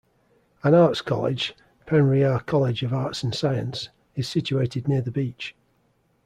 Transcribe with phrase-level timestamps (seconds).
[0.63, 1.53] An arts college,
[1.85, 5.55] Periyar College of Arts and Science, is situated near the beach.